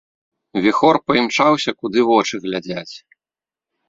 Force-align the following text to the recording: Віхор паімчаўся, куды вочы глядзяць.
Віхор 0.65 0.95
паімчаўся, 1.11 1.73
куды 1.81 1.99
вочы 2.07 2.35
глядзяць. 2.47 2.89